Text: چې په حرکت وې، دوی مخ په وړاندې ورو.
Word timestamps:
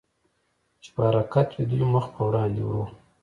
چې 0.81 0.89
په 0.95 1.01
حرکت 1.07 1.47
وې، 1.51 1.63
دوی 1.71 1.83
مخ 1.93 2.05
په 2.15 2.21
وړاندې 2.27 2.61
ورو. 2.63 2.85